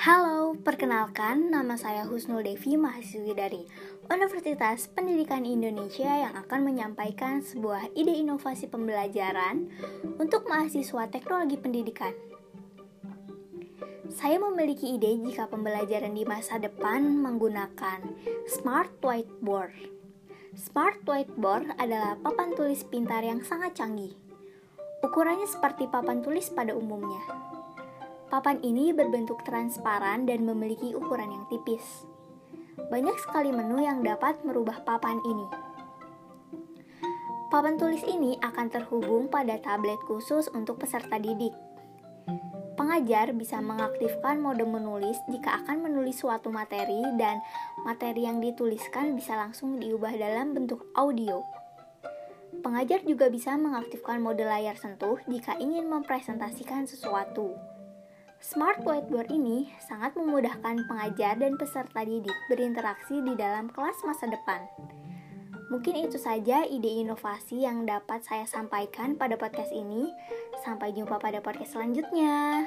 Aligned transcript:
Halo, 0.00 0.56
perkenalkan 0.56 1.52
nama 1.52 1.76
saya 1.76 2.08
Husnul 2.08 2.40
Devi, 2.40 2.80
mahasiswi 2.80 3.36
dari 3.36 3.68
Universitas 4.08 4.88
Pendidikan 4.88 5.44
Indonesia 5.44 6.08
yang 6.08 6.40
akan 6.40 6.64
menyampaikan 6.64 7.44
sebuah 7.44 7.92
ide 7.92 8.16
inovasi 8.16 8.64
pembelajaran 8.72 9.68
untuk 10.16 10.48
mahasiswa 10.48 11.04
teknologi 11.12 11.60
pendidikan. 11.60 12.16
Saya 14.08 14.40
memiliki 14.40 14.96
ide 14.96 15.20
jika 15.20 15.52
pembelajaran 15.52 16.16
di 16.16 16.24
masa 16.24 16.56
depan 16.56 17.04
menggunakan 17.20 18.00
Smart 18.48 19.04
Whiteboard. 19.04 19.76
Smart 20.56 21.04
Whiteboard 21.04 21.76
adalah 21.76 22.16
papan 22.24 22.56
tulis 22.56 22.88
pintar 22.88 23.20
yang 23.20 23.44
sangat 23.44 23.76
canggih. 23.76 24.16
Ukurannya 25.04 25.44
seperti 25.44 25.92
papan 25.92 26.24
tulis 26.24 26.48
pada 26.48 26.72
umumnya 26.72 27.50
Papan 28.30 28.62
ini 28.62 28.94
berbentuk 28.94 29.42
transparan 29.42 30.22
dan 30.22 30.46
memiliki 30.46 30.94
ukuran 30.94 31.34
yang 31.34 31.44
tipis. 31.50 32.06
Banyak 32.86 33.18
sekali 33.26 33.50
menu 33.50 33.82
yang 33.82 34.06
dapat 34.06 34.38
merubah 34.46 34.86
papan 34.86 35.18
ini. 35.26 35.46
Papan 37.50 37.74
tulis 37.74 38.06
ini 38.06 38.38
akan 38.38 38.70
terhubung 38.70 39.26
pada 39.26 39.58
tablet 39.58 39.98
khusus 40.06 40.46
untuk 40.54 40.78
peserta 40.78 41.18
didik. 41.18 41.50
Pengajar 42.78 43.34
bisa 43.34 43.58
mengaktifkan 43.58 44.38
mode 44.38 44.62
menulis 44.62 45.18
jika 45.26 45.66
akan 45.66 45.90
menulis 45.90 46.22
suatu 46.22 46.54
materi 46.54 47.02
dan 47.18 47.42
materi 47.82 48.30
yang 48.30 48.38
dituliskan 48.38 49.18
bisa 49.18 49.34
langsung 49.34 49.82
diubah 49.82 50.14
dalam 50.14 50.54
bentuk 50.54 50.86
audio. 50.94 51.42
Pengajar 52.62 53.02
juga 53.02 53.26
bisa 53.26 53.58
mengaktifkan 53.58 54.22
mode 54.22 54.46
layar 54.46 54.78
sentuh 54.78 55.18
jika 55.26 55.58
ingin 55.58 55.90
mempresentasikan 55.90 56.86
sesuatu. 56.86 57.58
Smart 58.40 58.80
Whiteboard 58.88 59.28
ini 59.28 59.68
sangat 59.84 60.16
memudahkan 60.16 60.88
pengajar 60.88 61.36
dan 61.36 61.60
peserta 61.60 62.00
didik 62.00 62.32
berinteraksi 62.48 63.20
di 63.20 63.36
dalam 63.36 63.68
kelas 63.68 64.00
masa 64.08 64.32
depan. 64.32 64.64
Mungkin 65.68 66.08
itu 66.08 66.16
saja 66.16 66.64
ide 66.64 66.88
inovasi 67.04 67.68
yang 67.68 67.84
dapat 67.84 68.24
saya 68.24 68.48
sampaikan 68.48 69.20
pada 69.20 69.36
podcast 69.36 69.68
ini. 69.76 70.08
Sampai 70.64 70.96
jumpa 70.96 71.20
pada 71.20 71.44
podcast 71.44 71.76
selanjutnya. 71.76 72.64